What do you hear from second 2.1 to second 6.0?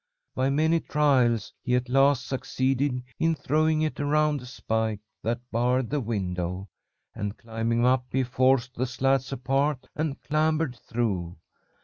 succeeded in throwing it around a spike that barred the